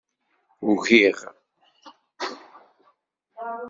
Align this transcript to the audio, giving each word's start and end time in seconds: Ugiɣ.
Ugiɣ. 0.69 1.17